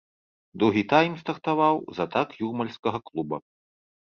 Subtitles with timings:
[0.61, 3.37] Другі тайм стартаваў з атак юрмальскага клуба.